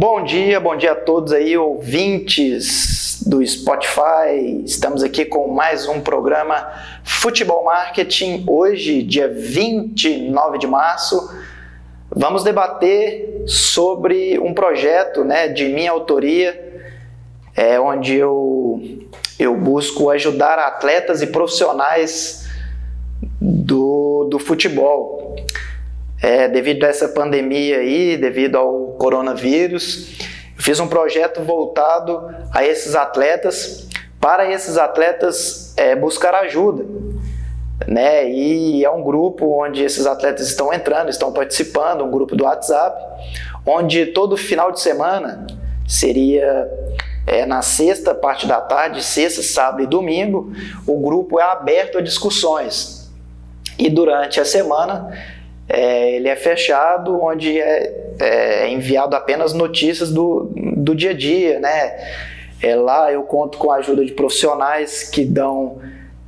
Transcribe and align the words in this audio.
Bom 0.00 0.22
dia, 0.22 0.60
bom 0.60 0.76
dia 0.76 0.92
a 0.92 0.94
todos 0.94 1.32
aí, 1.32 1.58
ouvintes 1.58 3.20
do 3.26 3.44
Spotify. 3.44 4.62
Estamos 4.64 5.02
aqui 5.02 5.24
com 5.24 5.48
mais 5.48 5.88
um 5.88 6.00
programa 6.00 6.70
Futebol 7.02 7.64
Marketing. 7.64 8.44
Hoje, 8.46 9.02
dia 9.02 9.26
29 9.26 10.58
de 10.58 10.68
março, 10.68 11.36
vamos 12.08 12.44
debater 12.44 13.42
sobre 13.44 14.38
um 14.38 14.54
projeto 14.54 15.24
né, 15.24 15.48
de 15.48 15.64
minha 15.64 15.90
autoria, 15.90 16.80
é, 17.56 17.80
onde 17.80 18.14
eu, 18.14 18.80
eu 19.36 19.56
busco 19.56 20.10
ajudar 20.10 20.60
atletas 20.60 21.22
e 21.22 21.26
profissionais 21.26 22.48
do, 23.40 24.28
do 24.30 24.38
futebol. 24.38 25.34
É, 26.22 26.46
devido 26.46 26.84
a 26.84 26.86
essa 26.86 27.08
pandemia 27.08 27.78
aí, 27.78 28.16
devido 28.16 28.56
ao 28.56 28.87
coronavírus, 28.98 30.18
fiz 30.56 30.78
um 30.80 30.88
projeto 30.88 31.42
voltado 31.42 32.28
a 32.52 32.64
esses 32.64 32.94
atletas, 32.94 33.88
para 34.20 34.50
esses 34.50 34.76
atletas 34.76 35.72
é, 35.76 35.94
buscar 35.94 36.34
ajuda. 36.34 36.84
Né? 37.86 38.28
E 38.28 38.84
é 38.84 38.90
um 38.90 39.02
grupo 39.02 39.64
onde 39.64 39.82
esses 39.82 40.04
atletas 40.04 40.48
estão 40.48 40.72
entrando, 40.72 41.08
estão 41.08 41.32
participando, 41.32 42.04
um 42.04 42.10
grupo 42.10 42.34
do 42.34 42.44
WhatsApp, 42.44 43.00
onde 43.64 44.06
todo 44.06 44.36
final 44.36 44.72
de 44.72 44.80
semana 44.80 45.46
seria 45.86 46.68
é, 47.26 47.46
na 47.46 47.62
sexta 47.62 48.14
parte 48.14 48.46
da 48.46 48.60
tarde, 48.60 49.02
sexta, 49.02 49.42
sábado 49.42 49.82
e 49.82 49.86
domingo, 49.86 50.52
o 50.86 51.00
grupo 51.00 51.38
é 51.38 51.42
aberto 51.42 51.98
a 51.98 52.00
discussões. 52.00 53.10
E 53.78 53.88
durante 53.88 54.40
a 54.40 54.44
semana 54.44 55.10
é, 55.68 56.12
ele 56.12 56.28
é 56.28 56.36
fechado, 56.36 57.22
onde 57.22 57.60
é, 57.60 58.14
é, 58.18 58.68
enviado 58.70 59.14
apenas 59.14 59.52
notícias 59.52 60.10
do, 60.10 60.50
do 60.54 60.94
dia 60.94 61.10
a 61.10 61.14
dia, 61.14 61.60
né? 61.60 61.94
É, 62.62 62.74
lá 62.74 63.12
eu 63.12 63.22
conto 63.22 63.58
com 63.58 63.70
a 63.70 63.76
ajuda 63.76 64.04
de 64.04 64.12
profissionais 64.12 65.04
que 65.04 65.24
dão 65.24 65.78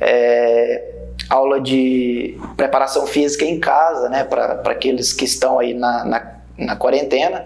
é, 0.00 0.90
aula 1.28 1.60
de 1.60 2.36
preparação 2.56 3.06
física 3.06 3.44
em 3.44 3.60
casa, 3.60 4.08
né? 4.08 4.24
Para 4.24 4.62
aqueles 4.64 5.12
que 5.12 5.26
estão 5.26 5.58
aí 5.58 5.74
na, 5.74 6.04
na, 6.04 6.32
na 6.56 6.76
quarentena. 6.76 7.44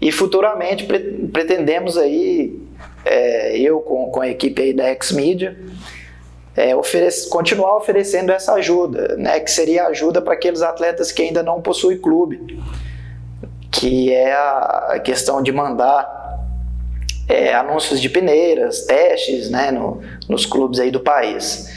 E 0.00 0.12
futuramente 0.12 0.84
pre 0.84 0.98
pretendemos 1.32 1.96
aí, 1.96 2.60
é, 3.04 3.58
eu 3.58 3.80
com, 3.80 4.10
com 4.10 4.20
a 4.20 4.28
equipe 4.28 4.60
aí 4.60 4.72
da 4.74 4.88
X-Media, 4.88 5.56
é, 6.56 6.74
oferece, 6.74 7.28
continuar 7.28 7.76
oferecendo 7.76 8.30
essa 8.30 8.54
ajuda, 8.54 9.16
né, 9.16 9.40
que 9.40 9.50
seria 9.50 9.86
ajuda 9.86 10.22
para 10.22 10.34
aqueles 10.34 10.62
atletas 10.62 11.10
que 11.10 11.22
ainda 11.22 11.42
não 11.42 11.60
possuem 11.60 11.98
clube, 11.98 12.62
que 13.70 14.12
é 14.12 14.32
a 14.32 15.00
questão 15.02 15.42
de 15.42 15.50
mandar 15.50 16.24
é, 17.28 17.54
anúncios 17.54 18.00
de 18.00 18.08
peneiras, 18.08 18.82
testes 18.82 19.50
né, 19.50 19.70
no, 19.70 20.00
nos 20.28 20.46
clubes 20.46 20.78
aí 20.78 20.90
do 20.90 21.00
país. 21.00 21.72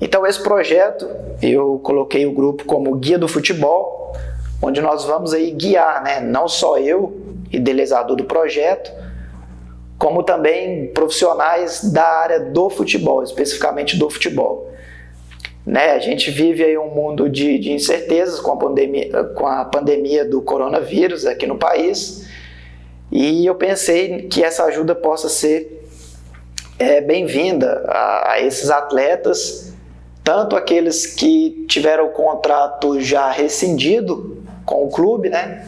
Então 0.00 0.26
esse 0.26 0.42
projeto 0.42 1.08
eu 1.40 1.78
coloquei 1.84 2.26
o 2.26 2.32
grupo 2.32 2.64
como 2.64 2.94
guia 2.96 3.18
do 3.18 3.28
futebol, 3.28 4.16
onde 4.60 4.80
nós 4.80 5.04
vamos 5.04 5.32
aí 5.32 5.52
guiar, 5.52 6.02
né, 6.02 6.20
não 6.20 6.48
só 6.48 6.78
eu, 6.78 7.20
idealizador 7.52 8.16
do 8.16 8.24
projeto, 8.24 8.90
como 10.02 10.24
também 10.24 10.88
profissionais 10.88 11.92
da 11.92 12.02
área 12.02 12.40
do 12.40 12.68
futebol, 12.68 13.22
especificamente 13.22 13.96
do 13.96 14.10
futebol. 14.10 14.68
Né? 15.64 15.92
A 15.92 16.00
gente 16.00 16.28
vive 16.28 16.64
aí 16.64 16.76
um 16.76 16.88
mundo 16.88 17.28
de, 17.28 17.56
de 17.56 17.70
incertezas 17.70 18.40
com 18.40 18.50
a, 18.50 18.56
pandemia, 18.56 19.24
com 19.36 19.46
a 19.46 19.64
pandemia 19.64 20.24
do 20.24 20.42
coronavírus 20.42 21.24
aqui 21.24 21.46
no 21.46 21.56
país 21.56 22.26
e 23.12 23.46
eu 23.46 23.54
pensei 23.54 24.22
que 24.22 24.42
essa 24.42 24.64
ajuda 24.64 24.92
possa 24.92 25.28
ser 25.28 25.86
é, 26.80 27.00
bem-vinda 27.00 27.84
a, 27.86 28.32
a 28.32 28.40
esses 28.40 28.70
atletas, 28.70 29.72
tanto 30.24 30.56
aqueles 30.56 31.06
que 31.06 31.64
tiveram 31.68 32.06
o 32.06 32.10
contrato 32.10 33.00
já 33.00 33.30
rescindido 33.30 34.42
com 34.66 34.84
o 34.84 34.90
clube, 34.90 35.30
né? 35.30 35.64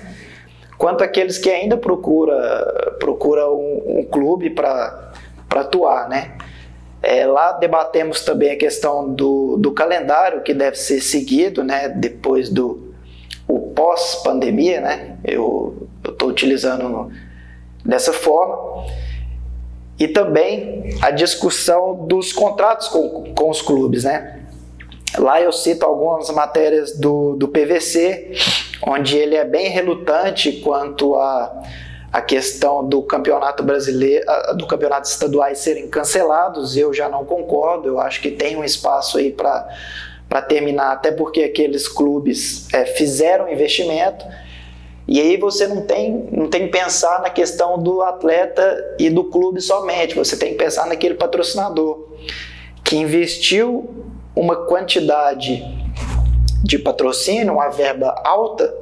Quanto 0.78 1.04
aqueles 1.04 1.38
que 1.38 1.50
ainda 1.50 1.76
procura, 1.76 2.96
procura 2.98 3.48
um, 3.50 4.00
um 4.00 4.04
clube 4.04 4.50
para 4.50 5.12
atuar, 5.50 6.08
né? 6.08 6.32
É, 7.02 7.26
lá 7.26 7.52
debatemos 7.52 8.22
também 8.22 8.52
a 8.52 8.56
questão 8.56 9.12
do, 9.12 9.58
do 9.58 9.72
calendário 9.72 10.42
que 10.42 10.54
deve 10.54 10.76
ser 10.76 11.00
seguido, 11.00 11.62
né? 11.62 11.88
Depois 11.88 12.48
do 12.48 12.94
o 13.46 13.60
pós-pandemia, 13.60 14.80
né? 14.80 15.16
Eu 15.22 15.86
estou 16.02 16.30
utilizando 16.30 17.10
dessa 17.84 18.12
forma. 18.12 18.86
E 19.98 20.08
também 20.08 20.96
a 21.02 21.10
discussão 21.10 22.06
dos 22.06 22.32
contratos 22.32 22.88
com, 22.88 23.34
com 23.34 23.50
os 23.50 23.62
clubes, 23.62 24.04
né? 24.04 24.43
Lá 25.18 25.40
eu 25.40 25.52
cito 25.52 25.84
algumas 25.84 26.28
matérias 26.30 26.96
do, 26.96 27.34
do 27.36 27.48
PVC, 27.48 28.32
onde 28.86 29.16
ele 29.16 29.36
é 29.36 29.44
bem 29.44 29.68
relutante 29.68 30.52
quanto 30.60 31.14
a 31.16 31.62
a 32.14 32.22
questão 32.22 32.88
do 32.88 33.02
campeonato 33.02 33.64
brasileiro, 33.64 34.24
do 34.56 34.68
campeonato 34.68 35.08
estaduais 35.08 35.58
serem 35.58 35.88
cancelados, 35.88 36.76
eu 36.76 36.94
já 36.94 37.08
não 37.08 37.24
concordo. 37.24 37.88
Eu 37.88 37.98
acho 37.98 38.20
que 38.20 38.30
tem 38.30 38.56
um 38.56 38.62
espaço 38.62 39.18
aí 39.18 39.32
para 39.32 39.68
para 40.28 40.40
terminar, 40.40 40.92
até 40.92 41.12
porque 41.12 41.42
aqueles 41.42 41.86
clubes 41.88 42.72
é, 42.72 42.86
fizeram 42.86 43.52
investimento. 43.52 44.24
E 45.06 45.20
aí 45.20 45.36
você 45.36 45.66
não 45.66 45.82
tem, 45.82 46.28
não 46.32 46.48
tem 46.48 46.66
que 46.66 46.72
pensar 46.72 47.20
na 47.20 47.30
questão 47.30 47.82
do 47.82 48.00
atleta 48.00 48.94
e 48.98 49.10
do 49.10 49.24
clube 49.24 49.60
somente, 49.60 50.14
você 50.14 50.36
tem 50.36 50.52
que 50.52 50.58
pensar 50.58 50.86
naquele 50.86 51.14
patrocinador 51.14 52.08
que 52.82 52.96
investiu 52.96 54.13
uma 54.34 54.66
quantidade 54.66 55.62
de 56.62 56.78
patrocínio, 56.78 57.54
uma 57.54 57.68
verba 57.68 58.14
alta, 58.24 58.74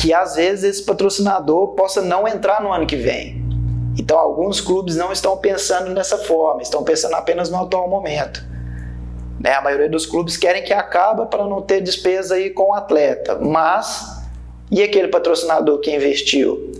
que 0.00 0.12
às 0.12 0.34
vezes 0.36 0.64
esse 0.64 0.82
patrocinador 0.82 1.68
possa 1.68 2.02
não 2.02 2.26
entrar 2.28 2.62
no 2.62 2.72
ano 2.72 2.86
que 2.86 2.96
vem. 2.96 3.42
Então, 3.98 4.18
alguns 4.18 4.60
clubes 4.60 4.96
não 4.96 5.12
estão 5.12 5.36
pensando 5.36 5.90
nessa 5.90 6.18
forma, 6.18 6.62
estão 6.62 6.82
pensando 6.82 7.14
apenas 7.14 7.48
no 7.48 7.58
atual 7.58 7.88
momento. 7.88 8.44
Né? 9.38 9.52
A 9.52 9.62
maioria 9.62 9.88
dos 9.88 10.04
clubes 10.04 10.36
querem 10.36 10.64
que 10.64 10.72
acabe 10.72 11.26
para 11.26 11.44
não 11.44 11.62
ter 11.62 11.80
despesa 11.80 12.34
aí 12.34 12.50
com 12.50 12.70
o 12.70 12.74
atleta, 12.74 13.38
mas 13.38 14.22
e 14.70 14.82
aquele 14.82 15.08
patrocinador 15.08 15.78
que 15.78 15.94
investiu? 15.94 16.72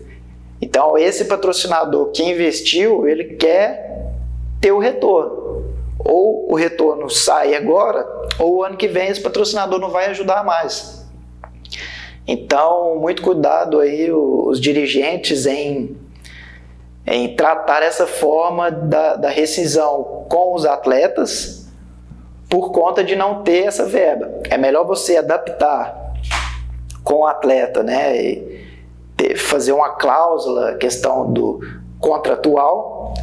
Então, 0.61 0.99
esse 0.99 1.27
patrocinador 1.27 2.11
que 2.11 2.23
investiu, 2.23 3.07
ele 3.07 3.37
quer 3.37 4.13
ter 4.61 4.73
o 4.73 4.79
retorno. 4.79 5.44
Ou 6.05 6.53
o 6.53 6.55
retorno 6.55 7.09
sai 7.09 7.55
agora, 7.55 8.07
ou 8.39 8.57
o 8.57 8.65
ano 8.65 8.77
que 8.77 8.87
vem 8.87 9.09
esse 9.09 9.21
patrocinador 9.21 9.81
não 9.81 9.91
vai 9.91 10.07
ajudar 10.07 10.45
mais. 10.45 11.05
Então, 12.27 12.97
muito 12.97 13.23
cuidado 13.23 13.81
aí 13.81 14.11
os 14.13 14.61
dirigentes 14.61 15.47
em, 15.47 15.97
em 17.07 17.35
tratar 17.35 17.83
essa 17.83 18.07
forma 18.07 18.71
da, 18.71 19.17
da 19.17 19.29
rescisão 19.29 20.25
com 20.29 20.55
os 20.55 20.65
atletas 20.65 21.67
por 22.49 22.71
conta 22.73 23.03
de 23.03 23.17
não 23.17 23.43
ter 23.43 23.65
essa 23.65 23.85
verba. 23.85 24.31
É 24.49 24.57
melhor 24.57 24.87
você 24.87 25.17
adaptar 25.17 26.15
com 27.03 27.17
o 27.21 27.27
atleta, 27.27 27.83
né? 27.83 28.17
E 28.17 28.65
ter, 29.17 29.37
fazer 29.37 29.73
uma 29.73 29.91
cláusula, 29.91 30.75
questão 30.75 31.33
do 31.33 31.61
contratual, 32.01 33.15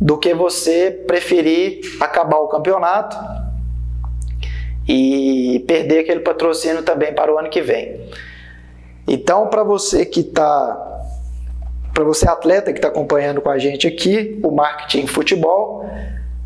do 0.00 0.18
que 0.18 0.34
você 0.34 0.90
preferir 0.90 1.80
acabar 2.00 2.38
o 2.38 2.48
campeonato 2.48 3.16
e 4.88 5.64
perder 5.66 6.00
aquele 6.00 6.20
patrocínio 6.20 6.82
também 6.82 7.14
para 7.14 7.32
o 7.32 7.38
ano 7.38 7.48
que 7.48 7.60
vem. 7.60 8.08
Então, 9.08 9.48
para 9.48 9.62
você 9.62 10.04
que 10.04 10.20
está, 10.20 11.02
para 11.94 12.04
você 12.04 12.28
atleta 12.28 12.72
que 12.72 12.78
está 12.78 12.88
acompanhando 12.88 13.40
com 13.40 13.50
a 13.50 13.58
gente 13.58 13.86
aqui, 13.86 14.38
o 14.42 14.50
marketing 14.50 15.06
futebol, 15.06 15.88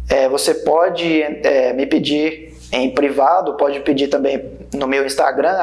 é, 0.09 0.29
você 0.29 0.55
pode 0.55 1.23
é, 1.23 1.73
me 1.73 1.87
pedir 1.87 2.55
em 2.73 2.91
privado, 2.91 3.57
pode 3.57 3.81
pedir 3.81 4.09
também 4.09 4.45
no 4.75 4.87
meu 4.87 5.05
Instagram, 5.05 5.57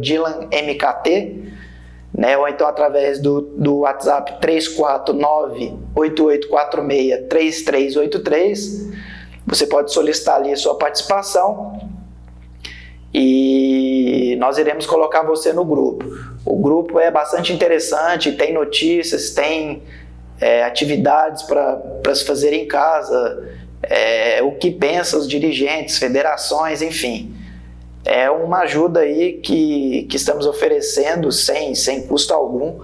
DylanMKT, 0.00 1.53
né, 2.16 2.38
ou 2.38 2.46
então 2.46 2.68
através 2.68 3.18
do, 3.18 3.40
do 3.40 3.78
WhatsApp 3.78 4.34
349-8846-3383. 5.94 8.94
Você 9.46 9.66
pode 9.66 9.92
solicitar 9.92 10.36
ali 10.36 10.52
a 10.52 10.56
sua 10.56 10.76
participação 10.76 11.76
e 13.12 14.36
nós 14.38 14.58
iremos 14.58 14.86
colocar 14.86 15.22
você 15.22 15.52
no 15.52 15.64
grupo. 15.64 16.04
O 16.46 16.56
grupo 16.56 17.00
é 17.00 17.10
bastante 17.10 17.52
interessante, 17.52 18.30
tem 18.32 18.52
notícias, 18.52 19.30
tem 19.30 19.82
é, 20.40 20.62
atividades 20.64 21.42
para 21.42 22.14
se 22.14 22.24
fazer 22.24 22.52
em 22.52 22.66
casa, 22.66 23.42
é, 23.82 24.40
o 24.42 24.52
que 24.52 24.70
pensam 24.70 25.18
os 25.20 25.28
dirigentes, 25.28 25.98
federações, 25.98 26.80
enfim. 26.80 27.34
É 28.04 28.30
uma 28.30 28.60
ajuda 28.60 29.00
aí 29.00 29.34
que, 29.34 30.06
que 30.10 30.16
estamos 30.16 30.46
oferecendo 30.46 31.32
sem, 31.32 31.74
sem 31.74 32.06
custo 32.06 32.34
algum 32.34 32.80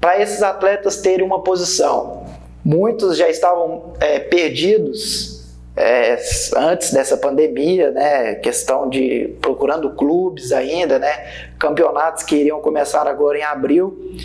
para 0.00 0.20
esses 0.20 0.42
atletas 0.42 0.96
terem 0.96 1.24
uma 1.24 1.42
posição. 1.42 2.24
Muitos 2.64 3.16
já 3.16 3.28
estavam 3.28 3.94
é, 4.00 4.18
perdidos 4.18 5.40
é, 5.76 6.18
antes 6.56 6.92
dessa 6.92 7.16
pandemia, 7.16 7.90
né? 7.90 8.34
Questão 8.36 8.88
de 8.88 9.36
procurando 9.40 9.90
clubes 9.90 10.52
ainda, 10.52 10.98
né? 10.98 11.26
Campeonatos 11.58 12.22
que 12.22 12.36
iriam 12.36 12.60
começar 12.60 13.06
agora 13.06 13.38
em 13.38 13.42
abril, 13.42 14.16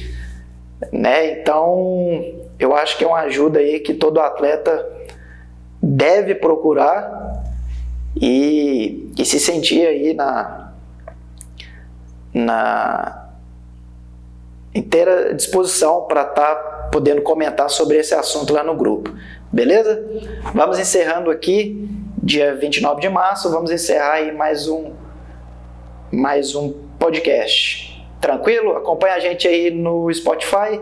né? 0.92 1.32
Então, 1.32 2.24
eu 2.60 2.76
acho 2.76 2.98
que 2.98 3.04
é 3.04 3.08
uma 3.08 3.22
ajuda 3.22 3.60
aí 3.60 3.80
que 3.80 3.94
todo 3.94 4.20
atleta 4.20 4.86
deve 5.82 6.36
procurar 6.36 7.25
e, 8.16 9.12
e 9.18 9.26
se 9.26 9.40
sentir 9.40 9.86
aí 9.86 10.14
na, 10.14 10.72
na 12.34 13.30
inteira 14.74 15.34
disposição 15.34 16.04
para 16.04 16.22
estar 16.22 16.56
tá 16.56 16.90
podendo 16.92 17.22
comentar 17.22 17.70
sobre 17.70 17.98
esse 17.98 18.14
assunto 18.14 18.54
lá 18.54 18.64
no 18.64 18.76
grupo. 18.76 19.14
Beleza? 19.52 20.04
Vamos 20.54 20.80
encerrando 20.80 21.30
aqui, 21.30 21.90
dia 22.22 22.56
29 22.56 23.02
de 23.02 23.10
março, 23.10 23.50
vamos 23.52 23.72
encerrar 23.72 24.14
aí 24.14 24.32
mais 24.32 24.68
um 24.68 24.94
mais 26.12 26.56
um 26.56 26.74
podcast. 26.98 28.06
Tranquilo? 28.22 28.72
Acompanha 28.78 29.16
a 29.16 29.20
gente 29.20 29.48
aí 29.48 29.70
no 29.70 30.12
Spotify, 30.14 30.80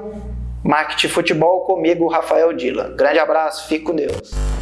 Marketing 0.64 1.08
Futebol 1.08 1.62
comigo, 1.62 2.08
Rafael 2.08 2.54
Dila. 2.54 2.90
Grande 2.96 3.20
abraço, 3.20 3.68
fique 3.68 3.84
com 3.84 3.96
Deus. 3.96 4.53